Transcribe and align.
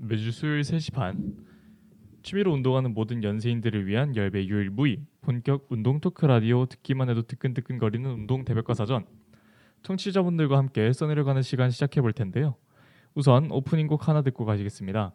매주 0.00 0.30
수요일 0.30 0.60
3시 0.60 0.92
반 0.92 1.36
취미로 2.22 2.52
운동하는 2.52 2.94
모든 2.94 3.24
연세인들을 3.24 3.86
위한 3.86 4.14
열배 4.14 4.46
유일 4.46 4.70
무이 4.70 5.00
본격 5.22 5.66
운동 5.70 6.00
토크 6.00 6.24
라디오 6.24 6.66
듣기만 6.66 7.10
해도 7.10 7.22
뜨끈뜨끈거리는 7.22 8.08
운동 8.08 8.44
대백과 8.44 8.74
사전 8.74 9.04
청취자분들과 9.82 10.56
함께 10.56 10.92
써내려가는 10.92 11.42
시간 11.42 11.70
시작해 11.70 12.00
볼 12.00 12.12
텐데요. 12.12 12.54
우선 13.14 13.50
오프닝 13.50 13.88
곡 13.88 14.06
하나 14.06 14.22
듣고 14.22 14.44
가시겠습니다. 14.44 15.14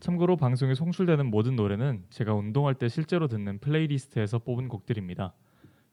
참고로 0.00 0.36
방송에 0.36 0.74
송출되는 0.74 1.26
모든 1.26 1.54
노래는 1.54 2.04
제가 2.10 2.34
운동할 2.34 2.74
때 2.74 2.88
실제로 2.88 3.28
듣는 3.28 3.60
playlist에서 3.60 4.40
뽑은 4.40 4.68
곡들입니다. 4.68 5.32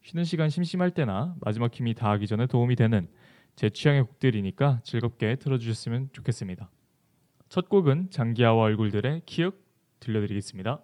쉬는 0.02 0.24
시간 0.24 0.50
심심할 0.50 0.90
때나 0.90 1.36
마지막 1.40 1.72
힘이 1.72 1.94
다하기 1.94 2.26
전에 2.26 2.46
도움이 2.46 2.74
되는 2.74 3.08
제 3.54 3.70
취향의 3.70 4.02
곡들이니까 4.02 4.80
즐겁게 4.82 5.36
들어주셨으면 5.36 6.10
좋겠습니다. 6.12 6.70
첫 7.48 7.68
곡은 7.68 8.10
장기하와 8.10 8.64
얼굴들의 8.64 9.22
기억 9.26 9.56
들려드리겠습니다. 10.00 10.80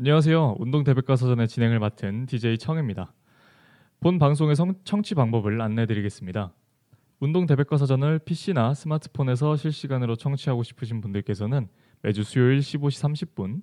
안녕하세요. 0.00 0.56
운동 0.58 0.82
대백과 0.82 1.14
사전의 1.16 1.46
진행을 1.46 1.78
맡은 1.78 2.24
DJ 2.24 2.56
청입니다. 2.56 3.12
본 4.00 4.18
방송의 4.18 4.56
성- 4.56 4.72
청취 4.82 5.14
방법을 5.14 5.60
안내드리겠습니다. 5.60 6.54
운동 7.18 7.44
대백과 7.44 7.76
사전을 7.76 8.20
PC나 8.20 8.72
스마트폰에서 8.72 9.56
실시간으로 9.56 10.16
청취하고 10.16 10.62
싶으신 10.62 11.02
분들께서는 11.02 11.68
매주 12.00 12.22
수요일 12.22 12.60
15시 12.60 13.28
30분 13.28 13.60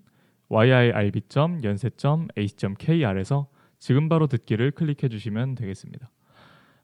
yirb.연세.ac.kr에서 0.50 3.48
지금 3.80 4.08
바로 4.08 4.28
듣기를 4.28 4.70
클릭해 4.70 5.10
주시면 5.10 5.56
되겠습니다. 5.56 6.12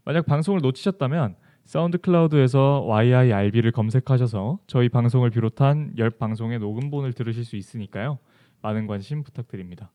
만약 0.03 0.25
방송을 0.25 0.61
놓치셨다면 0.61 1.35
사운드 1.63 1.99
클라우드에서 1.99 2.87
yirb를 2.89 3.71
검색하셔서 3.71 4.57
저희 4.65 4.89
방송을 4.89 5.29
비롯한 5.29 5.93
열 5.99 6.09
방송의 6.09 6.57
녹음본을 6.57 7.13
들으실 7.13 7.45
수 7.45 7.55
있으니까요. 7.55 8.17
많은 8.63 8.87
관심 8.87 9.21
부탁드립니다. 9.21 9.91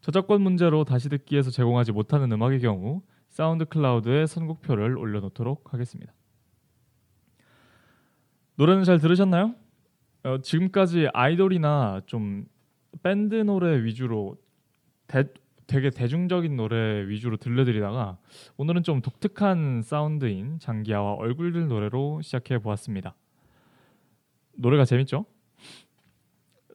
저작권 0.00 0.40
문제로 0.42 0.84
다시 0.84 1.08
듣기에서 1.08 1.50
제공하지 1.50 1.92
못하는 1.92 2.32
음악의 2.32 2.60
경우 2.60 3.02
사운드 3.28 3.64
클라우드에 3.66 4.26
선곡표를 4.26 4.96
올려놓도록 4.96 5.72
하겠습니다. 5.72 6.12
노래는 8.56 8.84
잘 8.84 8.98
들으셨나요? 8.98 9.54
어, 10.24 10.38
지금까지 10.42 11.08
아이돌이나 11.12 12.02
좀 12.06 12.46
밴드 13.02 13.34
노래 13.36 13.84
위주로 13.84 14.36
대, 15.06 15.24
되게 15.66 15.90
대중적인 15.90 16.56
노래 16.56 17.06
위주로 17.06 17.36
들려드리다가 17.36 18.18
오늘은 18.56 18.82
좀 18.82 19.02
독특한 19.02 19.82
사운드인 19.82 20.58
장기하와 20.58 21.14
얼굴들 21.14 21.68
노래로 21.68 22.22
시작해 22.22 22.58
보았습니다. 22.58 23.14
노래가 24.56 24.84
재밌죠? 24.84 25.26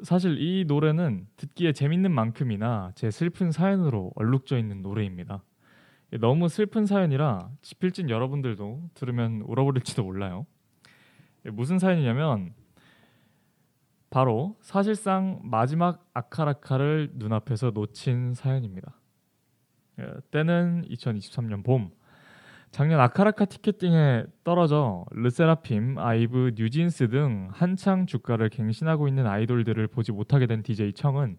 사실 0.04 0.38
이 0.40 0.66
노래는 0.66 1.28
듣기에 1.38 1.72
재밌는 1.72 2.12
만큼이나 2.12 2.92
제 2.94 3.10
슬픈 3.10 3.52
사연으로 3.52 4.12
얼룩져 4.16 4.58
있는 4.58 4.82
노래입니다. 4.82 5.44
너무 6.20 6.50
슬픈 6.50 6.86
사연이라 6.86 7.50
지필진 7.62 8.10
여러분들도 8.10 8.90
들으면 8.94 9.42
울어버릴지도 9.46 10.04
몰라요. 10.04 10.46
무슨 11.46 11.80
사연이냐면 11.80 12.54
바로 14.10 14.56
사실상 14.62 15.40
마지막 15.44 16.08
아카라카를 16.14 17.14
눈앞에서 17.16 17.72
놓친 17.72 18.34
사연입니다. 18.36 19.00
예, 20.00 20.06
때는 20.32 20.86
2023년 20.90 21.64
봄. 21.64 21.90
작년 22.74 23.00
아카라카 23.00 23.46
티켓팅에 23.46 24.26
떨어져 24.44 25.06
르세라핌, 25.12 26.00
아이브, 26.00 26.54
뉴진스 26.56 27.08
등 27.10 27.50
한창 27.52 28.08
주가를 28.08 28.50
갱신하고 28.50 29.08
있는 29.08 29.28
아이돌들을 29.28 29.86
보지 29.90 30.12
못하게 30.12 30.48
된 30.48 30.64
DJ 30.64 30.94
청은 30.94 31.38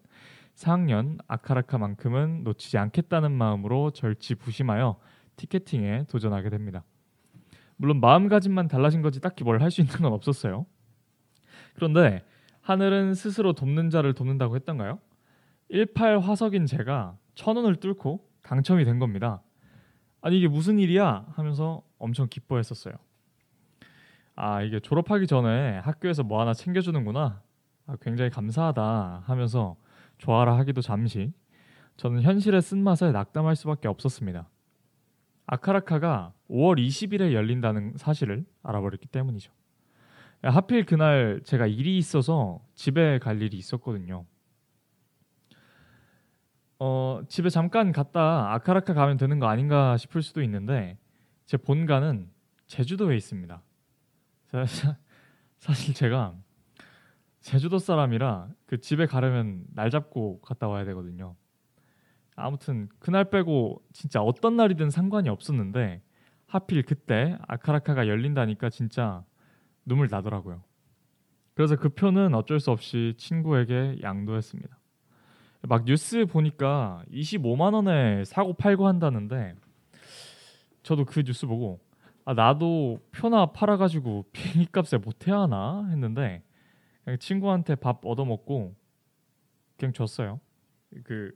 4학년 0.55 1.17
아카라카만큼은 1.27 2.45
놓치지 2.45 2.77
않겠다는 2.77 3.33
마음으로 3.33 3.91
절치부심하여 3.91 4.97
티켓팅에 5.35 6.05
도전하게 6.09 6.49
됩니다. 6.51 6.85
물론 7.75 7.99
마음가짐만 7.99 8.69
달라진 8.69 9.01
거지 9.01 9.19
딱히 9.19 9.43
뭘 9.43 9.61
할 9.61 9.71
수 9.71 9.81
있는 9.81 9.93
건 9.97 10.13
없었어요. 10.13 10.65
그런데 11.73 12.23
하늘은 12.61 13.13
스스로 13.13 13.51
돕는 13.51 13.89
자를 13.89 14.13
돕는다고 14.13 14.55
했던가요? 14.55 14.99
18 15.69 16.19
화석인 16.19 16.65
제가 16.65 17.17
천 17.33 17.57
원을 17.57 17.75
뚫고 17.75 18.25
당첨이 18.41 18.85
된 18.85 18.99
겁니다. 18.99 19.41
아니 20.25 20.39
이게 20.39 20.47
무슨 20.47 20.79
일이야 20.79 21.23
하면서 21.35 21.83
엄청 21.99 22.27
기뻐했었어요. 22.27 22.95
아 24.35 24.63
이게 24.63 24.79
졸업하기 24.79 25.27
전에 25.27 25.77
학교에서 25.77 26.23
뭐 26.23 26.41
하나 26.41 26.51
챙겨주는구나. 26.55 27.43
아, 27.85 27.95
굉장히 28.01 28.31
감사하다 28.31 29.21
하면서 29.23 29.75
좋아라 30.17 30.57
하기도 30.57 30.81
잠시 30.81 31.31
저는 31.97 32.23
현실의 32.23 32.63
쓴맛에 32.63 33.11
낙담할 33.11 33.55
수밖에 33.55 33.87
없었습니다. 33.87 34.49
아카라카가 35.45 36.33
5월 36.49 36.83
20일에 36.83 37.31
열린다는 37.31 37.93
사실을 37.97 38.45
알아버렸기 38.63 39.05
때문이죠. 39.05 39.51
하필 40.41 40.87
그날 40.87 41.41
제가 41.43 41.67
일이 41.67 41.99
있어서 41.99 42.61
집에 42.73 43.19
갈 43.19 43.43
일이 43.43 43.57
있었거든요. 43.57 44.25
어, 46.79 47.21
집에 47.27 47.49
잠깐 47.49 47.91
갔다 47.91 48.53
아카라카 48.53 48.93
가면 48.93 49.17
되는 49.17 49.39
거 49.39 49.47
아닌가 49.47 49.97
싶을 49.97 50.21
수도 50.21 50.41
있는데 50.43 50.97
제 51.45 51.57
본가는 51.57 52.29
제주도에 52.67 53.15
있습니다. 53.15 53.61
사- 54.67 54.97
사실 55.57 55.93
제가 55.93 56.35
제주도 57.39 57.77
사람이라 57.79 58.49
그 58.65 58.79
집에 58.81 59.05
가려면 59.05 59.63
날 59.73 59.89
잡고 59.89 60.41
갔다 60.41 60.67
와야 60.67 60.83
되거든요. 60.85 61.35
아무튼 62.35 62.89
그날 62.99 63.29
빼고 63.29 63.81
진짜 63.93 64.21
어떤 64.21 64.57
날이든 64.57 64.89
상관이 64.89 65.29
없었는데 65.29 66.01
하필 66.47 66.83
그때 66.83 67.37
아카라카가 67.47 68.07
열린다니까 68.07 68.69
진짜 68.69 69.23
눈물 69.85 70.07
나더라고요. 70.09 70.63
그래서 71.53 71.77
그 71.77 71.89
표는 71.89 72.33
어쩔 72.35 72.59
수 72.59 72.71
없이 72.71 73.13
친구에게 73.17 73.99
양도했습니다. 74.01 74.77
막 75.67 75.85
뉴스 75.85 76.25
보니까 76.25 77.03
25만 77.11 77.73
원에 77.73 78.23
사고 78.25 78.53
팔고 78.53 78.87
한다는데 78.87 79.55
저도 80.83 81.05
그 81.05 81.23
뉴스 81.23 81.47
보고 81.47 81.79
아 82.25 82.33
나도 82.33 82.99
표나 83.11 83.47
팔아가지고 83.47 84.25
비행기 84.31 84.71
값에 84.71 84.97
못 84.97 85.27
해야 85.27 85.39
하나 85.41 85.87
했는데 85.89 86.43
그냥 87.03 87.19
친구한테 87.19 87.75
밥 87.75 88.05
얻어먹고 88.05 88.75
그냥 89.77 89.93
줬어요. 89.93 90.39
그 91.03 91.31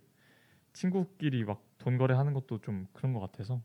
친구끼리 0.73 1.43
막 1.43 1.69
돈 1.79 1.97
거래하는 1.97 2.33
것도 2.33 2.59
좀 2.59 2.87
그런 2.93 3.13
것 3.13 3.19
같아서 3.19 3.61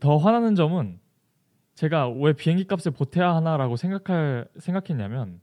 더 0.00 0.16
화나는 0.16 0.54
점은 0.54 0.98
제가 1.74 2.08
왜 2.08 2.32
비행기 2.32 2.66
값에 2.66 2.90
보태야 2.90 3.34
하나라고 3.34 3.76
생각할 3.76 4.48
생각했냐면 4.58 5.40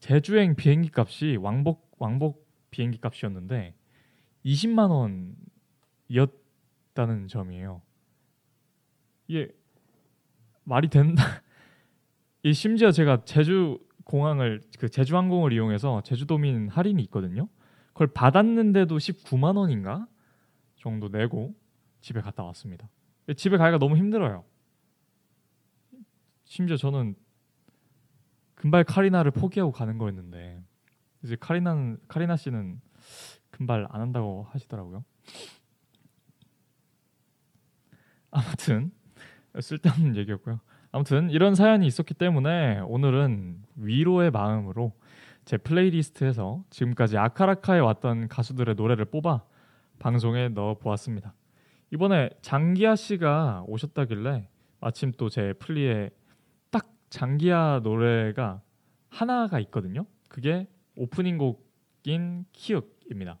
제주행 0.00 0.54
비행기 0.54 0.90
값이 0.94 1.36
왕복 1.40 1.90
왕복 1.98 2.41
비행기 2.72 2.98
값이었는데 3.00 3.76
20만 4.44 4.90
원이었다는 6.08 7.28
점이에요. 7.28 7.80
이게 9.28 9.54
말이 10.64 10.88
된다. 10.88 11.22
이 12.42 12.52
심지어 12.52 12.90
제가 12.90 13.24
제주 13.24 13.78
공항을 14.02 14.60
그 14.80 14.88
제주 14.88 15.16
항공을 15.16 15.52
이용해서 15.52 16.02
제주도민 16.02 16.68
할인이 16.68 17.00
있거든요. 17.04 17.48
그걸 17.92 18.08
받았는데도 18.08 18.96
19만 18.96 19.56
원인가 19.56 20.08
정도 20.76 21.08
내고 21.08 21.54
집에 22.00 22.20
갔다 22.20 22.42
왔습니다. 22.42 22.88
집에 23.36 23.56
가기가 23.56 23.78
너무 23.78 23.96
힘들어요. 23.96 24.44
심지어 26.44 26.76
저는 26.76 27.14
금발 28.56 28.82
카리나를 28.84 29.30
포기하고 29.30 29.70
가는 29.72 29.98
거였는데 29.98 30.62
이제 31.24 31.36
카리나는 31.38 31.98
카리나 32.08 32.36
씨는 32.36 32.80
금발 33.50 33.86
안 33.90 34.00
한다고 34.00 34.46
하시더라고요. 34.50 35.04
아무튼 38.30 38.90
쓸데없는 39.60 40.16
얘기였고요. 40.16 40.60
아무튼 40.90 41.30
이런 41.30 41.54
사연이 41.54 41.86
있었기 41.86 42.14
때문에 42.14 42.80
오늘은 42.80 43.62
위로의 43.76 44.30
마음으로 44.30 44.92
제 45.44 45.56
playlist에서 45.56 46.64
지금까지 46.70 47.18
아카라카에 47.18 47.80
왔던 47.80 48.28
가수들의 48.28 48.74
노래를 48.74 49.06
뽑아 49.06 49.42
방송에 49.98 50.48
넣어 50.48 50.74
보았습니다. 50.78 51.34
이번에 51.90 52.30
장기하 52.40 52.96
씨가 52.96 53.64
오셨다길래 53.66 54.48
마침 54.80 55.12
또 55.12 55.28
제 55.28 55.52
플리에 55.54 56.10
딱 56.70 56.90
장기하 57.10 57.80
노래가 57.82 58.62
하나가 59.08 59.60
있거든요. 59.60 60.06
그게 60.28 60.66
오프닝 60.96 61.38
곡인 61.38 62.44
키읔입니다. 62.52 63.38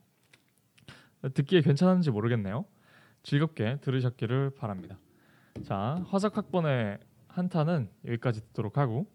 듣기에 1.34 1.60
괜찮은지 1.60 2.10
모르겠네요. 2.10 2.64
즐겁게 3.22 3.78
들으셨기를 3.80 4.50
바랍니다. 4.56 4.98
자, 5.64 6.02
화석 6.08 6.36
학번의 6.36 6.98
한타는 7.28 7.88
여기까지 8.06 8.40
듣도록 8.40 8.78
하고 8.78 9.06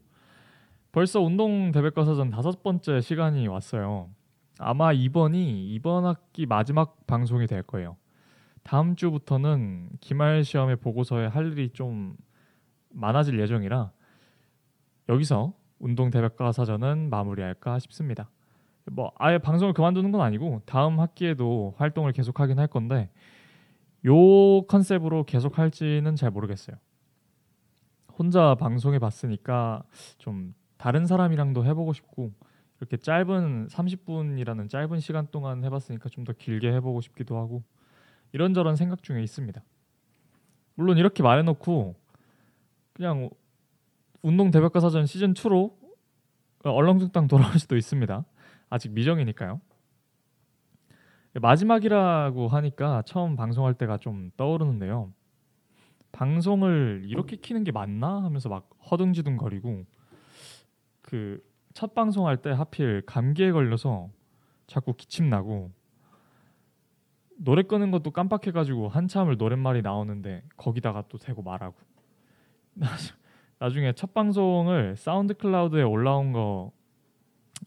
벌써 0.91 1.19
운동 1.21 1.71
대백과사전 1.71 2.29
다섯 2.29 2.63
번째 2.63 3.01
시간이 3.01 3.47
왔어요. 3.47 4.09
아마 4.59 4.93
이번이 4.93 5.73
이번 5.73 6.05
학기 6.05 6.45
마지막 6.45 7.05
방송이 7.05 7.45
될 7.47 7.63
거예요. 7.63 7.97
다음 8.63 8.95
주부터는 8.95 9.89
기말 10.01 10.43
시험의 10.43 10.77
보고서에 10.77 11.27
할 11.27 11.51
일이 11.51 11.69
좀 11.69 12.17
많아질 12.89 13.39
예정이라 13.39 13.91
여기서 15.09 15.53
운동 15.79 16.09
대백과 16.09 16.51
사전은 16.51 17.09
마무리할까 17.09 17.79
싶습니다. 17.79 18.29
뭐 18.91 19.11
아예 19.17 19.37
방송을 19.37 19.73
그만두는 19.73 20.11
건 20.11 20.21
아니고 20.21 20.61
다음 20.65 20.99
학기에도 20.99 21.73
활동을 21.77 22.13
계속하긴 22.13 22.57
할 22.57 22.67
건데 22.67 23.09
요 24.05 24.61
컨셉으로 24.63 25.25
계속 25.25 25.57
할지는 25.57 26.15
잘 26.15 26.31
모르겠어요. 26.31 26.77
혼자 28.17 28.55
방송해 28.55 28.99
봤으니까 28.99 29.83
좀 30.17 30.53
다른 30.77 31.05
사람이랑도 31.05 31.65
해보고 31.65 31.93
싶고 31.93 32.31
이렇게 32.79 32.97
짧은 32.97 33.67
30분이라는 33.67 34.69
짧은 34.69 34.99
시간 34.99 35.27
동안 35.31 35.63
해봤으니까 35.63 36.09
좀 36.09 36.23
더 36.23 36.33
길게 36.33 36.71
해보고 36.73 37.01
싶기도 37.01 37.37
하고 37.37 37.63
이런저런 38.31 38.75
생각 38.75 39.03
중에 39.03 39.21
있습니다. 39.23 39.61
물론 40.75 40.97
이렇게 40.97 41.23
말해놓고 41.23 41.95
그냥 42.93 43.29
운동 44.27 44.51
대백과 44.51 44.79
사전 44.79 45.05
시즌 45.05 45.33
2로 45.33 45.73
얼렁뚱땅 46.63 47.27
돌아올 47.27 47.59
수도 47.59 47.77
있습니다. 47.77 48.25
아직 48.69 48.91
미정이니까요. 48.91 49.61
마지막이라고 51.33 52.47
하니까 52.47 53.03
처음 53.03 53.35
방송할 53.35 53.75
때가 53.75 53.97
좀 53.97 54.31
떠오르는데요. 54.37 55.13
방송을 56.11 57.03
이렇게 57.05 57.35
키는 57.35 57.63
게 57.63 57.71
맞나 57.71 58.23
하면서 58.23 58.49
막 58.49 58.69
허둥지둥거리고 58.89 59.85
그 61.01 61.47
첫 61.77 61.93
방송할 61.93 62.37
때 62.37 62.49
하필 62.49 63.03
감기에 63.05 63.51
걸려서 63.51 64.09
자꾸 64.65 64.95
기침 64.95 65.29
나고 65.29 65.69
노래 67.37 67.61
끄는 67.61 67.91
것도 67.91 68.09
깜빡해가지고 68.09 68.89
한참을 68.89 69.37
노랫말이 69.37 69.83
나오는데 69.83 70.41
거기다가 70.57 71.03
또 71.07 71.19
대고 71.19 71.43
말하고 71.43 71.75
나중에 73.59 73.93
첫 73.93 74.13
방송을 74.13 74.95
사운드 74.95 75.33
클라우드에 75.33 75.83
올라온 75.83 76.31
거 76.31 76.71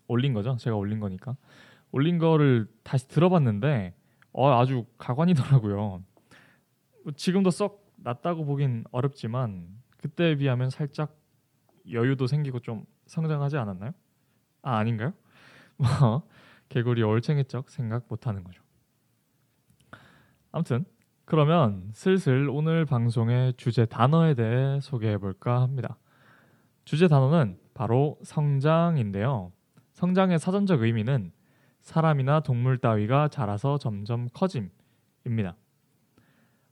올린 0.07 0.33
거죠 0.33 0.57
제가 0.57 0.77
올린 0.77 1.01
거니까 1.01 1.37
올린 1.93 2.19
거를 2.19 2.69
다시 2.83 3.09
들어봤는데 3.09 3.95
어, 4.33 4.59
아주 4.59 4.87
가관이더라고요 4.99 6.03
뭐 7.05 7.13
지금도 7.17 7.51
썩 7.51 7.91
낫다고 7.97 8.45
보긴 8.45 8.85
어렵지만 8.93 9.69
그때에 9.99 10.37
비하면 10.37 10.71
살짝 10.71 11.17
여유도 11.91 12.27
생기고 12.27 12.61
좀 12.61 12.85
성장하지 13.07 13.57
않았나요? 13.57 13.93
아 14.63 14.77
아닌가요? 14.77 15.13
뭐 15.77 16.23
개구리 16.69 17.03
올챙이적 17.03 17.71
생각 17.71 18.07
못하는 18.09 18.45
거죠. 18.45 18.63
아무튼 20.53 20.85
그러면 21.31 21.91
슬슬 21.93 22.49
오늘 22.51 22.85
방송의 22.85 23.55
주제 23.57 23.87
단어에 23.87 24.35
대해 24.35 24.81
소개해 24.81 25.19
볼까 25.19 25.63
합니다. 25.63 25.97
주제 26.85 27.07
단어는 27.07 27.57
바로 27.73 28.19
성장인데요. 28.25 29.53
성장의 29.93 30.41
사전적 30.41 30.83
의미는 30.83 31.31
사람이나 31.83 32.41
동물 32.41 32.79
따위가 32.79 33.29
자라서 33.29 33.79
점점 33.79 34.27
커짐입니다. 34.33 35.55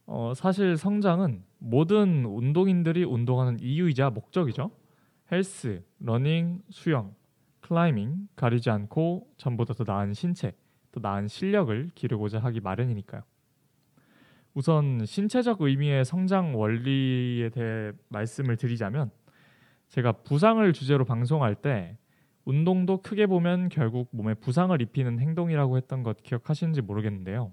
어, 0.07 0.33
사실 0.35 0.77
성장은 0.77 1.45
모든 1.59 2.25
운동인들이 2.25 3.05
운동하는 3.05 3.61
이유이자 3.61 4.11
목적이죠. 4.11 4.73
헬스, 5.31 5.85
러닝, 6.01 6.63
수영, 6.71 7.15
클라이밍 7.61 8.27
가리지 8.35 8.71
않고 8.71 9.29
전보다 9.37 9.75
더 9.75 9.85
나은 9.87 10.15
신체, 10.15 10.57
더 10.91 10.99
나은 11.01 11.29
실력을 11.29 11.91
기르고자 11.95 12.41
하기 12.41 12.59
마련이니까요. 12.59 13.23
우선 14.59 15.07
신체적 15.07 15.61
의미의 15.61 16.05
성장 16.05 16.59
원리에 16.59 17.49
대해 17.51 17.93
말씀을 18.09 18.57
드리자면 18.57 19.13
제가 19.87 20.11
부상을 20.11 20.73
주제로 20.73 21.05
방송할 21.05 21.55
때 21.55 21.97
운동도 22.45 23.01
크게 23.03 23.27
보면 23.27 23.69
결국 23.69 24.09
몸에 24.11 24.35
부상을 24.35 24.83
입히는 24.83 25.21
행동이라고 25.21 25.77
했던 25.77 26.03
것 26.03 26.25
기억하시는지 26.25 26.81
모르겠는데요. 26.81 27.53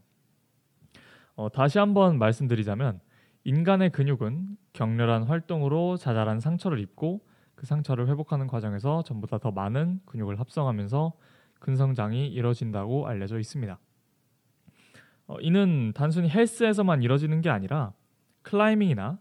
어, 1.35 1.49
다시 1.51 1.77
한번 1.77 2.17
말씀드리자면 2.17 2.99
인간의 3.43 3.91
근육은 3.91 4.57
격렬한 4.73 5.25
활동으로 5.25 5.97
자잘한 5.97 6.39
상처를 6.39 6.79
입고 6.79 7.23
그 7.53 7.67
상처를 7.67 8.07
회복하는 8.07 8.47
과정에서 8.47 9.03
전보다 9.03 9.37
더 9.37 9.51
많은 9.51 9.99
근육을 10.07 10.39
합성하면서 10.39 11.13
근성장이 11.59 12.29
이뤄진다고 12.29 13.05
알려져 13.05 13.37
있습니다. 13.37 13.77
어, 15.27 15.37
이는 15.39 15.91
단순히 15.95 16.29
헬스에서만 16.29 17.01
이뤄지는 17.01 17.41
게 17.41 17.49
아니라 17.49 17.93
클라이밍이나 18.43 19.19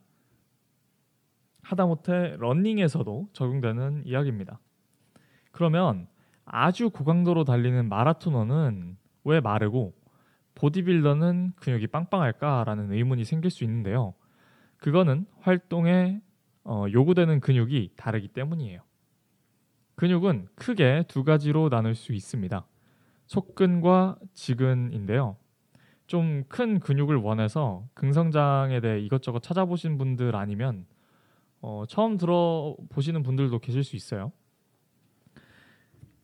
하다못해 1.63 2.37
러닝에서도 2.39 3.29
적용되는 3.33 4.03
이야기입니다. 4.05 4.61
그러면 5.51 6.07
아주 6.45 6.91
고강도로 6.91 7.45
달리는 7.45 7.89
마라토너는 7.89 8.99
왜 9.25 9.41
마르고 9.41 9.95
보디빌더는 10.55 11.53
근육이 11.57 11.87
빵빵할까라는 11.89 12.93
의문이 12.93 13.25
생길 13.25 13.51
수 13.51 13.65
있는데요. 13.65 14.15
그거는 14.77 15.27
활동에 15.41 16.21
어, 16.65 16.87
요구되는 16.91 17.41
근육이 17.41 17.93
다르기 17.97 18.29
때문이에요. 18.29 18.83
근육은 19.97 20.49
크게 20.55 21.05
두 21.09 21.25
가지로 21.25 21.69
나눌 21.69 21.95
수 21.95 22.13
있습니다. 22.13 22.67
속근과 23.27 24.19
지근인데요. 24.33 25.37
좀 26.07 26.45
큰 26.49 26.81
근육을 26.81 27.17
원해서 27.17 27.87
긍성장에 27.95 28.81
대해 28.81 29.01
이것저것 29.01 29.43
찾아보신 29.43 29.99
분들 29.99 30.37
아니면 30.37 30.87
어, 31.61 31.85
처음 31.89 32.19
들어보시는 32.19 33.23
분들도 33.23 33.59
계실 33.61 33.85
수 33.85 33.97
있어요. 33.97 34.33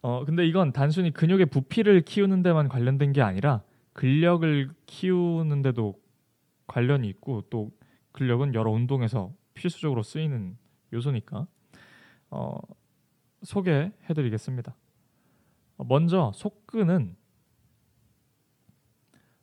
어, 0.03 0.25
근데 0.25 0.47
이건 0.47 0.73
단순히 0.73 1.11
근육의 1.13 1.47
부피를 1.47 2.03
키우는 2.03 2.43
데만 2.43 2.69
관련된 2.69 3.13
게 3.13 3.23
아니라 3.23 3.63
근력을 3.93 4.71
키우는 4.87 5.63
데도 5.63 5.95
관련이 6.67 7.09
있고 7.09 7.43
또 7.51 7.71
근력은 8.13 8.55
여러 8.55 8.71
운동에서 8.71 9.33
필수적으로 9.55 10.03
쓰이는 10.03 10.57
요소니까 10.93 11.47
어, 12.31 12.59
소개해드리겠습니다. 13.43 14.75
어, 15.79 15.85
먼저 15.85 16.33
속근은 16.35 17.17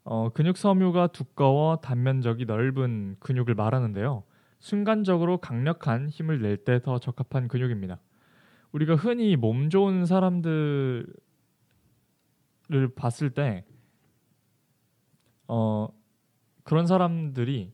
어, 0.10 0.30
근육 0.30 0.58
섬유가 0.58 1.08
두꺼워 1.08 1.78
단면적이 1.78 2.46
넓은 2.46 3.18
근육을 3.20 3.56
말하는데요. 3.56 4.24
순간적으로 4.60 5.38
강력한 5.40 6.08
힘을 6.10 6.42
낼 6.42 6.64
때 6.64 6.80
더 6.80 6.98
적합한 6.98 7.48
근육입니다. 7.50 8.00
우리가 8.72 8.96
흔히 8.96 9.36
몸 9.36 9.70
좋은 9.70 10.06
사람들을 10.06 11.06
봤을 12.96 13.32
때 13.32 13.66
어, 15.48 15.88
그런 16.64 16.88
사람들이 16.88 17.74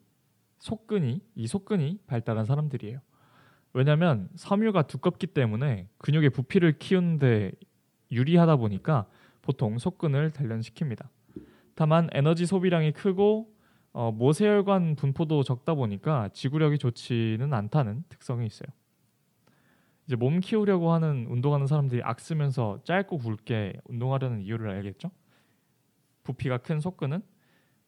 속근이 0.60 1.22
이 1.36 1.48
속근이 1.48 2.00
발달한 2.08 2.46
사람들이에요. 2.46 3.00
왜냐하면 3.74 4.30
섬유가 4.36 4.84
두껍기 4.84 5.28
때문에 5.28 5.88
근육의 5.98 6.30
부피를 6.32 6.78
키우는데 6.80 7.52
유리하다 8.12 8.58
보니까 8.58 9.08
보통 9.42 9.78
속근을 9.78 10.32
단련시킵니다. 10.32 11.08
다만 11.75 12.10
에너지 12.13 12.46
소비량이 12.46 12.92
크고 12.92 13.53
어, 13.94 14.12
모세혈관 14.12 14.96
분포도 14.96 15.44
적다 15.44 15.75
보니까 15.75 16.30
지구력이 16.30 16.80
좋지는 16.80 17.53
않다는 17.53 18.03
특성이 18.10 18.48
있어요. 18.48 18.68
이제 20.06 20.15
몸 20.15 20.39
키우려고 20.39 20.92
하는 20.92 21.27
운동하는 21.30 21.68
사람들이 21.68 22.01
악 22.03 22.20
쓰면서 22.20 22.80
짧고 22.84 23.20
굵게 23.20 23.82
운동하려는 23.86 24.42
이유를 24.42 24.70
알겠죠? 24.70 25.12
부피가 26.24 26.58
큰 26.58 26.80
속근은 26.80 27.22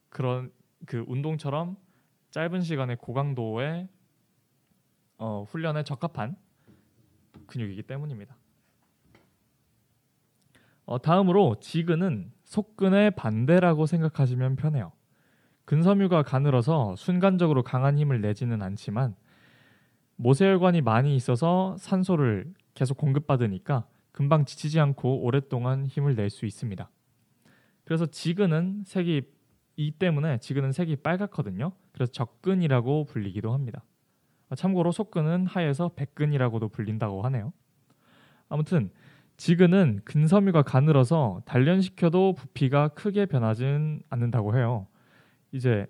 그런 0.08 0.52
그 0.86 1.04
운동처럼 1.08 1.76
짧은 2.30 2.62
시간에 2.62 2.94
고강도의 2.94 3.88
어, 5.18 5.44
훈련에 5.48 5.82
적합한 5.82 6.36
근육이기 7.46 7.82
때문입니다. 7.82 8.36
어, 10.86 11.00
다음으로 11.00 11.56
지근은 11.60 12.32
속근의 12.44 13.12
반대라고 13.12 13.86
생각하시면 13.86 14.56
편해요. 14.56 14.92
근섬유가 15.64 16.22
가늘어서 16.22 16.94
순간적으로 16.96 17.64
강한 17.64 17.98
힘을 17.98 18.20
내지는 18.20 18.62
않지만 18.62 19.16
모세혈관이 20.16 20.80
많이 20.80 21.16
있어서 21.16 21.76
산소를 21.78 22.54
계속 22.74 22.96
공급받으니까 22.96 23.86
금방 24.12 24.44
지치지 24.44 24.78
않고 24.80 25.22
오랫동안 25.22 25.86
힘을 25.86 26.14
낼 26.14 26.30
수 26.30 26.46
있습니다. 26.46 26.88
그래서 27.84 28.06
지근은 28.06 28.84
색이 28.86 29.22
이 29.76 29.90
때문에 29.90 30.38
지근은 30.38 30.72
색이 30.72 30.96
빨갛거든요. 30.96 31.72
그래서 31.92 32.12
적근이라고 32.12 33.04
불리기도 33.04 33.52
합니다. 33.52 33.84
아, 34.48 34.54
참고로 34.54 34.92
속근은 34.92 35.46
하에서 35.46 35.90
백근이라고도 35.96 36.68
불린다고 36.68 37.22
하네요. 37.22 37.52
아무튼 38.48 38.90
지근은 39.36 40.00
근섬유가 40.04 40.62
가늘어서 40.62 41.42
단련시켜도 41.44 42.34
부피가 42.34 42.88
크게 42.88 43.26
변하진 43.26 44.02
않는다고 44.08 44.56
해요. 44.56 44.86
이제 45.52 45.86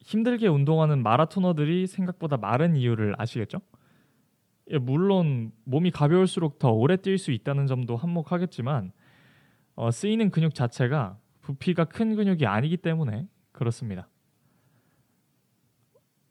힘들게 0.00 0.46
운동하는 0.48 1.02
마라토너들이 1.02 1.86
생각보다 1.86 2.36
마른 2.36 2.76
이유를 2.76 3.14
아시겠죠? 3.18 3.58
예, 4.70 4.78
물론 4.78 5.52
몸이 5.64 5.90
가벼울수록 5.90 6.58
더 6.58 6.70
오래 6.70 6.96
뛸 6.96 7.18
수 7.18 7.30
있다는 7.30 7.66
점도 7.66 7.96
한몫하겠지만 7.96 8.92
어, 9.74 9.90
쓰이는 9.90 10.30
근육 10.30 10.54
자체가 10.54 11.18
부피가 11.42 11.84
큰 11.84 12.16
근육이 12.16 12.46
아니기 12.46 12.76
때문에 12.76 13.28
그렇습니다. 13.52 14.08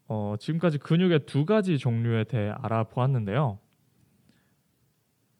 어, 0.07 0.35
지금까지 0.39 0.77
근육의 0.79 1.25
두 1.25 1.45
가지 1.45 1.77
종류에 1.77 2.25
대해 2.25 2.51
알아보았는데요. 2.57 3.59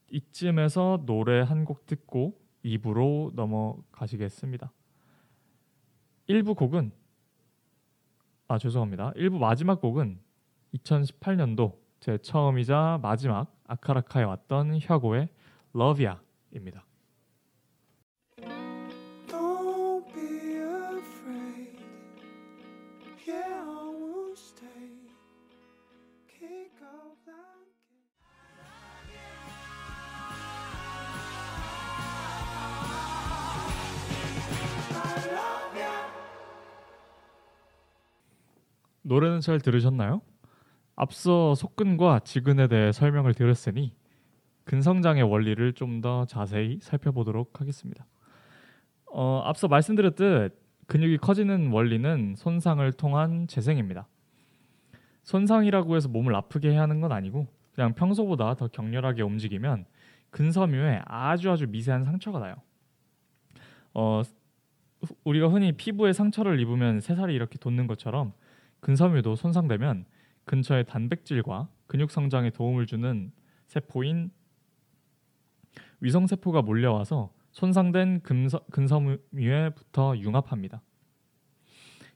이쯤에서 0.09 1.03
노래 1.05 1.41
한 1.41 1.65
곡 1.65 1.85
듣고 1.85 2.39
2부로 2.63 3.33
넘어가시겠습니다. 3.35 4.71
1부 6.29 6.55
곡은 6.55 6.91
아 8.47 8.57
죄송합니다. 8.57 9.11
1부 9.13 9.37
마지막 9.39 9.81
곡은 9.81 10.19
2018년도 10.75 11.77
제 11.99 12.17
처음이자 12.17 12.99
마지막 13.01 13.55
아카라카에 13.67 14.23
왔던 14.23 14.79
혁오의 14.81 15.29
러비아입니다. 15.73 16.85
노래는 39.05 39.39
잘 39.41 39.59
들으셨나요? 39.59 40.21
앞서 40.95 41.53
속근과 41.55 42.19
지근에 42.23 42.67
대해 42.67 42.91
설명을 42.91 43.33
드렸으니 43.33 43.93
근성장의 44.63 45.23
원리를 45.23 45.73
좀 45.73 46.01
더 46.01 46.25
자세히 46.25 46.79
살펴보도록 46.81 47.61
하겠습니다. 47.61 48.05
어, 49.11 49.41
앞서 49.45 49.67
말씀드렸듯 49.67 50.59
근육이 50.87 51.17
커지는 51.17 51.71
원리는 51.71 52.33
손상을 52.35 52.91
통한 52.93 53.47
재생입니다. 53.47 54.07
손상이라고 55.23 55.95
해서 55.95 56.09
몸을 56.09 56.35
아프게 56.35 56.71
해야 56.71 56.81
하는 56.81 56.99
건 57.01 57.11
아니고 57.11 57.47
그냥 57.73 57.93
평소보다 57.93 58.55
더 58.55 58.67
격렬하게 58.67 59.21
움직이면 59.21 59.85
근섬유에 60.31 61.01
아주 61.05 61.51
아주 61.51 61.67
미세한 61.67 62.03
상처가 62.05 62.39
나요. 62.39 62.55
어, 63.93 64.21
후- 65.01 65.15
우리가 65.23 65.47
흔히 65.47 65.71
피부에 65.73 66.11
상처를 66.13 66.59
입으면 66.59 66.99
새살이 67.01 67.33
이렇게 67.35 67.57
돋는 67.57 67.87
것처럼 67.87 68.33
근섬유도 68.85 69.35
손상되면 69.35 70.05
근처의 70.45 70.85
단백질과 70.85 71.69
근육 71.87 72.11
성장에 72.11 72.51
도움을 72.51 72.85
주는 72.85 73.31
세포인 73.65 74.29
위성세포가 76.01 76.61
몰려와서 76.61 77.33
손상된 77.49 78.21
금서, 78.21 78.59
근섬유에 78.69 79.71
붙어 79.75 80.15
융합합니다. 80.15 80.83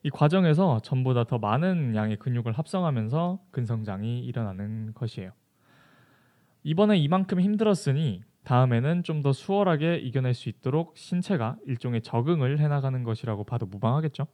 이 0.04 0.12
과정에서 0.12 0.80
전보다 0.82 1.24
더 1.24 1.40
많은 1.40 1.96
양의 1.96 2.18
근육을 2.18 2.52
합성하면서 2.52 3.40
근성장이 3.50 4.20
일어나는 4.20 4.94
것이에요. 4.94 5.32
이번에 6.62 6.98
이만큼 6.98 7.42
힘들었으니 7.42 8.22
다음에는 8.44 9.02
좀 9.02 9.24
더 9.24 9.34
수월하게 9.34 9.98
이겨낼 9.98 10.36
수 10.36 10.50
있도록 10.50 10.96
신체가 10.96 11.58
일종의 11.66 12.04
적응을 12.04 12.60
해나가는 12.60 13.04
것이라고 13.04 13.44
봐도 13.44 13.66
무방하겠죠. 13.66 14.28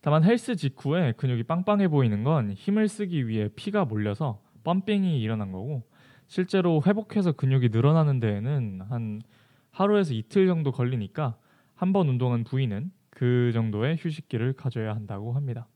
다만 0.00 0.22
헬스 0.24 0.56
직후에 0.56 1.12
근육이 1.12 1.44
빵빵해 1.44 1.88
보이는 1.88 2.22
건 2.24 2.52
힘을 2.52 2.88
쓰기 2.88 3.26
위해 3.26 3.48
피가 3.54 3.84
몰려서 3.84 4.40
펌핑이 4.64 5.20
일어난 5.20 5.52
거고 5.52 5.82
실제로 6.26 6.82
회복해서 6.86 7.32
근육이 7.32 7.70
늘어나는 7.70 8.20
데에는 8.20 8.82
한 8.88 9.20
하루에서 9.70 10.14
이틀 10.14 10.46
정도 10.46 10.72
걸리니까 10.72 11.36
한 11.74 11.92
번 11.92 12.08
운동한 12.08 12.44
부위는 12.44 12.90
그 13.10 13.50
정도의 13.52 13.96
휴식기를 13.98 14.54
가져야 14.54 14.94
한다고 14.94 15.32
합니다. 15.32 15.66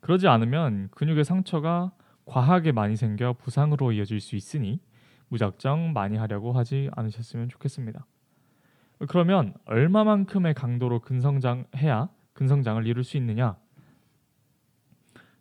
그러지 0.00 0.28
않으면 0.28 0.88
근육의 0.92 1.24
상처가 1.24 1.92
과하게 2.26 2.72
많이 2.72 2.96
생겨 2.96 3.32
부상으로 3.34 3.92
이어질 3.92 4.20
수 4.20 4.36
있으니 4.36 4.80
무작정 5.28 5.92
많이 5.92 6.16
하려고 6.16 6.52
하지 6.52 6.90
않으셨으면 6.94 7.48
좋겠습니다. 7.48 8.06
그러면 9.08 9.54
얼마만큼의 9.66 10.54
강도로 10.54 11.00
근성장해야 11.00 12.08
근성장을 12.36 12.86
이룰 12.86 13.02
수 13.02 13.16
있느냐? 13.16 13.56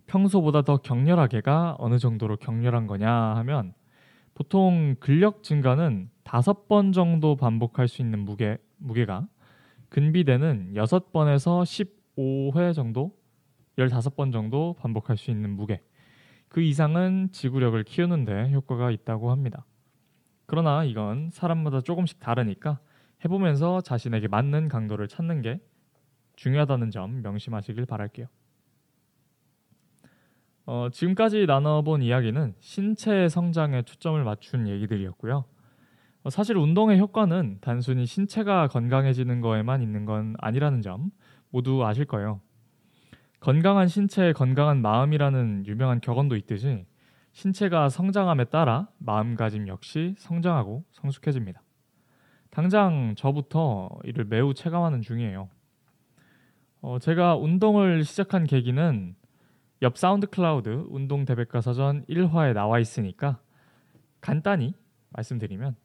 평소보다 0.07 0.61
더 0.61 0.77
격렬하게가 0.77 1.75
어느 1.77 1.99
정도로 1.99 2.37
격렬한 2.37 2.87
거냐 2.87 3.11
하면 3.11 3.73
보통 4.33 4.95
근력 4.99 5.43
증가는 5.43 6.09
다섯 6.23 6.67
번 6.67 6.93
정도 6.93 7.35
반복할 7.35 7.87
수 7.87 8.01
있는 8.01 8.19
무게 8.19 8.57
무게가 8.77 9.27
근비대는 9.89 10.75
여섯 10.75 11.11
번에서 11.11 11.61
15회 11.61 12.73
정도, 12.73 13.17
15번 13.77 14.31
정도 14.31 14.75
반복할 14.79 15.17
수 15.17 15.31
있는 15.31 15.49
무게. 15.49 15.81
그 16.47 16.61
이상은 16.61 17.29
지구력을 17.31 17.81
키우는데 17.83 18.51
효과가 18.51 18.91
있다고 18.91 19.31
합니다. 19.31 19.65
그러나 20.45 20.83
이건 20.85 21.29
사람마다 21.31 21.81
조금씩 21.81 22.19
다르니까 22.19 22.79
해보면서 23.23 23.81
자신에게 23.81 24.27
맞는 24.27 24.69
강도를 24.69 25.07
찾는 25.07 25.41
게 25.41 25.59
중요하다는 26.35 26.91
점 26.91 27.21
명심하시길 27.21 27.85
바랄게요. 27.85 28.27
어, 30.67 30.89
지금까지 30.91 31.45
나눠본 31.45 32.01
이야기는 32.01 32.55
신체의 32.59 33.29
성장에 33.29 33.83
초점을 33.83 34.23
맞춘 34.23 34.67
얘기들이었고요. 34.67 35.45
어, 36.23 36.29
사실 36.29 36.57
운동의 36.57 36.99
효과는 36.99 37.59
단순히 37.61 38.05
신체가 38.05 38.67
건강해지는 38.69 39.41
거에만 39.41 39.81
있는 39.81 40.05
건 40.05 40.35
아니라는 40.39 40.81
점 40.81 41.11
모두 41.51 41.85
아실 41.85 42.05
거예요. 42.05 42.41
건강한 43.39 43.87
신체에 43.87 44.33
건강한 44.33 44.81
마음이라는 44.81 45.67
유명한 45.67 46.01
격언도 46.01 46.35
있듯이 46.35 46.85
신체가 47.33 47.89
성장함에 47.89 48.45
따라 48.45 48.87
마음가짐 48.97 49.67
역시 49.67 50.15
성장하고 50.17 50.83
성숙해집니다. 50.93 51.61
당장 52.49 53.13
저부터 53.15 53.89
이를 54.03 54.25
매우 54.25 54.53
체감하는 54.53 55.01
중이에요. 55.01 55.49
어, 56.87 56.99
제가 56.99 57.35
운동을 57.35 58.03
시작한 58.03 58.43
계기는 58.43 59.15
옆 59.81 59.97
사운드 59.97 60.27
클라우드 60.27 60.85
운동 60.89 61.25
대백과 61.25 61.61
사전 61.61 62.05
1화에 62.05 62.53
나와 62.53 62.77
있으니까 62.77 63.39
간단히 64.21 64.75
말씀드리면 65.09 65.77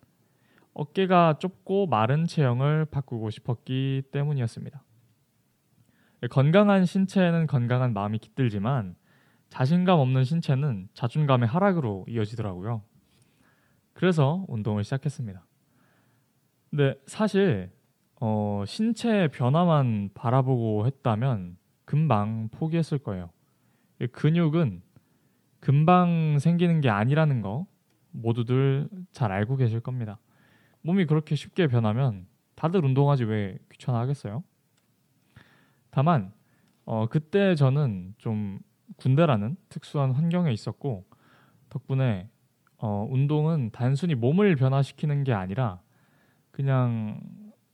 어깨가 0.74 1.38
좁고 1.38 1.86
마른 1.86 2.26
체형을 2.26 2.84
바꾸고 2.84 3.30
싶었기 3.30 4.02
때문이었습니다. 4.12 4.84
건강한 6.30 6.84
신체에는 6.84 7.46
건강한 7.46 7.94
마음이 7.94 8.18
깃들지만 8.18 8.94
자신감 9.48 10.00
없는 10.00 10.24
신체는 10.24 10.90
자존감의 10.92 11.48
하락으로 11.48 12.04
이어지더라고요. 12.10 12.82
그래서 13.94 14.44
운동을 14.48 14.84
시작했습니다. 14.84 15.46
근데 16.68 17.00
사실 17.06 17.70
어, 18.20 18.64
신체의 18.66 19.28
변화만 19.28 20.10
바라보고 20.14 20.86
했다면 20.86 21.56
금방 21.86 22.48
포기했을 22.50 22.98
거예요. 22.98 23.30
이 24.00 24.06
근육은 24.06 24.82
금방 25.58 26.38
생기는 26.38 26.80
게 26.80 26.88
아니라는 26.88 27.40
거 27.40 27.66
모두들 28.12 28.88
잘 29.12 29.32
알고 29.32 29.56
계실 29.56 29.80
겁니다. 29.80 30.18
몸이 30.82 31.06
그렇게 31.06 31.34
쉽게 31.34 31.66
변하면 31.66 32.26
다들 32.54 32.84
운동하지 32.84 33.24
왜 33.24 33.58
귀찮아 33.72 33.98
하겠어요? 34.00 34.44
다만 35.90 36.32
어, 36.84 37.06
그때 37.08 37.54
저는 37.54 38.14
좀 38.18 38.58
군대라는 38.96 39.56
특수한 39.68 40.12
환경에 40.12 40.52
있었고 40.52 41.04
덕분에 41.70 42.28
어, 42.78 43.06
운동은 43.10 43.70
단순히 43.72 44.14
몸을 44.14 44.56
변화시키는 44.56 45.24
게 45.24 45.32
아니라 45.32 45.80
그냥 46.50 47.20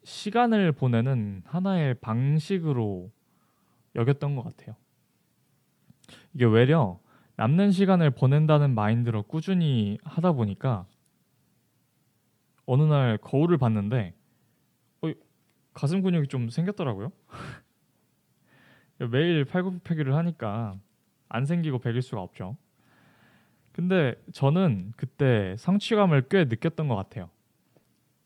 시간을 0.07 0.71
보내는 0.71 1.43
하나의 1.45 1.95
방식으로 1.95 3.11
여겼던 3.97 4.37
것 4.37 4.45
같아요. 4.45 4.77
이게 6.33 6.45
외려 6.45 7.01
남는 7.35 7.73
시간을 7.73 8.13
보낸다는 8.13 8.73
마인드로 8.73 9.25
꾸준히 9.25 9.99
하다 10.05 10.33
보니까 10.33 10.87
어느 12.67 12.85
날 12.85 13.19
거울을 13.19 13.59
봤는데 13.59 14.15
어, 15.03 15.13
가슴 15.75 16.03
근육이 16.03 16.29
좀 16.29 16.51
생겼더라고요. 16.51 17.11
매일 19.11 19.45
팔굽혀펴기를 19.45 20.15
하니까 20.15 20.79
안 21.29 21.47
생기고 21.47 21.81
배길 21.81 22.01
수가 22.01 22.23
없죠. 22.23 22.57
근데 23.73 24.15
저는 24.33 24.93
그때 24.97 25.57
성취감을 25.59 26.29
꽤 26.29 26.45
느꼈던 26.45 26.87
것 26.87 26.95
같아요. 26.95 27.29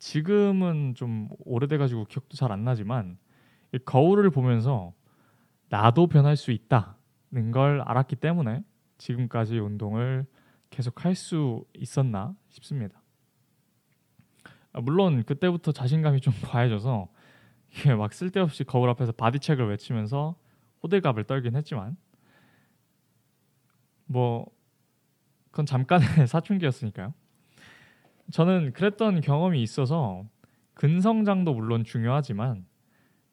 지금은 0.01 0.95
좀 0.97 1.29
오래돼가지고 1.41 2.07
기억도 2.07 2.37
잘 2.37 2.53
안 2.53 2.65
나지만 2.65 3.19
이 3.75 3.79
거울을 3.79 4.31
보면서 4.31 4.95
나도 5.71 6.09
변할 6.09 6.37
수 6.37 6.53
있다는 6.53 7.53
걸 7.53 7.83
알았기 7.83 8.17
때문에 8.17 8.65
지금까지 8.99 9.59
운동을 9.61 10.27
계속 10.71 11.05
할 11.05 11.15
수 11.17 11.65
있었나 11.75 12.37
싶습니다. 12.51 13.03
아, 14.73 14.81
물론 14.81 15.25
그때부터 15.25 15.73
자신감이 15.73 16.21
좀 16.21 16.33
과해져서 16.43 17.09
막 17.99 18.13
쓸데없이 18.13 18.65
거울 18.65 18.89
앞에서 18.91 19.13
바디책을 19.13 19.69
외치면서 19.69 20.37
호들갑을 20.83 21.25
떨긴 21.25 21.57
했지만 21.57 21.97
뭐 24.07 24.47
그건 25.51 25.67
잠깐의 25.67 26.07
사춘기였으니까요. 26.29 27.13
저는 28.31 28.73
그랬던 28.73 29.21
경험이 29.21 29.63
있어서 29.63 30.25
근성장도 30.75 31.53
물론 31.55 31.85
중요하지만 31.85 32.65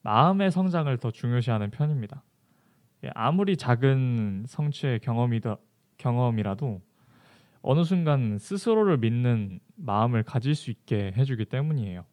마음의 0.01 0.51
성장을 0.51 0.96
더 0.98 1.12
중요시하는 1.12 1.70
편입니다. 1.72 2.24
예, 3.04 3.12
아무리 3.13 3.58
작은 3.58 4.46
성취의 4.48 5.00
경험이다 5.00 5.58
경험이라도 5.98 6.82
어느 7.62 7.84
순간 7.84 8.38
스스로를 8.38 8.98
믿는 8.98 9.60
마음을 9.75 10.24
가질 10.24 10.56
수 10.56 10.72
있게 10.72 11.13
해주기 11.16 11.46
때문이에요. 11.46 12.06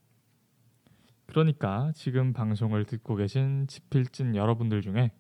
그러니까 1.27 1.91
지금 1.95 2.33
방송을 2.33 2.85
듣고 2.85 3.17
계신 3.17 3.67
지필진 3.67 4.37
여러분들 4.37 4.83
중에 4.83 5.11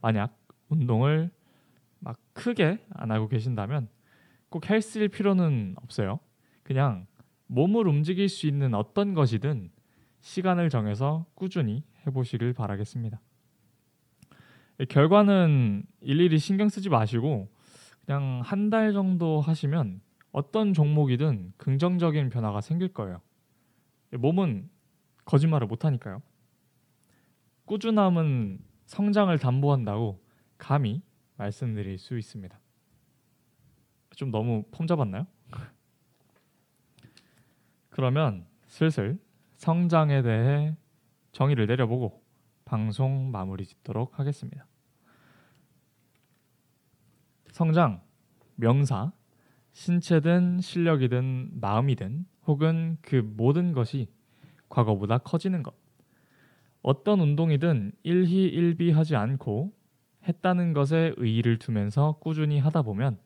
만약 0.00 0.38
운동을 0.68 1.30
막 1.98 2.16
크게 2.32 2.78
안 2.90 3.10
하고 3.10 3.28
계신다면 3.28 3.88
꼭 4.48 4.68
헬스일 4.68 5.08
필요는 5.08 5.76
없어요. 5.82 6.20
그냥 6.72 7.06
몸을 7.48 7.86
움직일 7.86 8.30
수 8.30 8.46
있는 8.46 8.72
어떤 8.72 9.12
것이든 9.12 9.70
시간을 10.20 10.70
정해서 10.70 11.26
꾸준히 11.34 11.84
해보시길 12.06 12.54
바라겠습니다. 12.54 13.20
결과는 14.88 15.84
일일이 16.00 16.38
신경 16.38 16.70
쓰지 16.70 16.88
마시고 16.88 17.50
그냥 18.06 18.40
한 18.42 18.70
달 18.70 18.94
정도 18.94 19.42
하시면 19.42 20.00
어떤 20.30 20.72
종목이든 20.72 21.52
긍정적인 21.58 22.30
변화가 22.30 22.62
생길 22.62 22.88
거예요. 22.88 23.20
몸은 24.12 24.70
거짓말을 25.26 25.66
못 25.66 25.84
하니까요. 25.84 26.22
꾸준함은 27.66 28.60
성장을 28.86 29.38
담보한다고 29.38 30.24
감히 30.56 31.02
말씀드릴 31.36 31.98
수 31.98 32.16
있습니다. 32.16 32.58
좀 34.16 34.30
너무 34.30 34.64
폼 34.70 34.86
잡았나요? 34.86 35.26
그러면 37.92 38.46
슬슬 38.66 39.18
성장에 39.56 40.22
대해 40.22 40.74
정의를 41.32 41.66
내려보고 41.66 42.22
방송 42.64 43.30
마무리 43.30 43.66
짓도록 43.66 44.18
하겠습니다. 44.18 44.66
성장, 47.50 48.00
명사, 48.56 49.12
신체든 49.72 50.62
실력이든 50.62 51.60
마음이든 51.60 52.24
혹은 52.46 52.96
그 53.02 53.16
모든 53.16 53.72
것이 53.72 54.08
과거보다 54.70 55.18
커지는 55.18 55.62
것. 55.62 55.74
어떤 56.80 57.20
운동이든 57.20 57.92
일희일비하지 58.04 59.16
않고 59.16 59.70
했다는 60.26 60.72
것에 60.72 61.12
의의를 61.18 61.58
두면서 61.58 62.12
꾸준히 62.20 62.58
하다 62.58 62.82
보면 62.82 63.18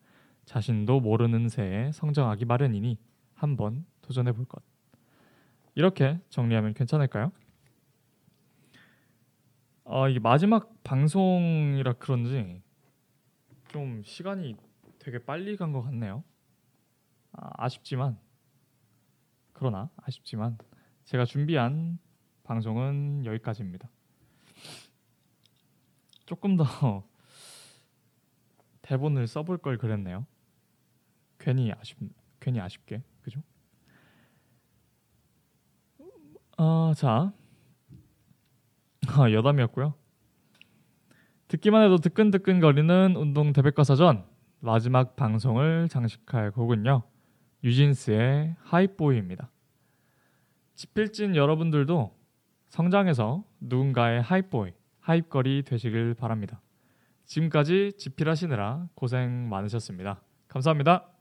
자신도 0.44 1.00
모르는 1.00 1.48
새에 1.48 1.92
성장하기 1.92 2.46
마련이니 2.46 2.98
한번 3.34 3.84
도전해 4.06 4.30
볼 4.32 4.44
것. 4.44 4.62
이렇게 5.74 6.20
정리하면 6.30 6.74
괜찮을까요? 6.74 7.32
어, 9.84 10.08
이게 10.08 10.20
마지막 10.20 10.82
방송이라 10.84 11.94
그런지 11.94 12.62
좀 13.68 14.02
시간이 14.04 14.56
되게 15.00 15.18
빨리 15.18 15.56
간 15.56 15.72
것 15.72 15.82
같네요. 15.82 16.22
아, 17.32 17.50
아쉽지만 17.64 18.18
그러나 19.52 19.90
아쉽지만 19.96 20.56
제가 21.04 21.24
준비한 21.24 21.98
방송은 22.44 23.24
여기까지입니다. 23.24 23.90
조금 26.26 26.56
더 26.56 26.64
대본을 28.82 29.26
써볼 29.26 29.58
걸 29.58 29.78
그랬네요. 29.78 30.26
괜히 31.38 31.72
아쉽 31.72 31.98
괜히 32.40 32.60
아쉽게 32.60 33.02
그죠? 33.22 33.42
아, 36.56 36.92
자 36.96 37.32
아, 39.08 39.30
여담이었고요. 39.30 39.94
듣기만 41.48 41.84
해도 41.84 41.98
뜨끈뜨끈거리는 41.98 43.14
운동 43.16 43.52
대백과사전 43.52 44.24
마지막 44.60 45.16
방송을 45.16 45.88
장식할 45.88 46.50
곡은요. 46.50 47.02
유진스의 47.62 48.56
하이보이입니다. 48.62 49.50
지필진 50.74 51.36
여러분들도 51.36 52.14
성장해서 52.68 53.44
누군가의 53.60 54.22
하이보이, 54.22 54.72
하이걸이 55.00 55.62
되시길 55.62 56.14
바랍니다. 56.14 56.60
지금까지 57.24 57.92
지필하시느라 57.96 58.88
고생 58.94 59.48
많으셨습니다. 59.48 60.20
감사합니다. 60.48 61.15